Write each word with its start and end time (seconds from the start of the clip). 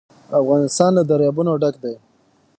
افغانستان 0.41 0.91
له 0.97 1.03
دریابونه 1.09 1.51
ډک 1.61 1.75
دی. 1.83 1.95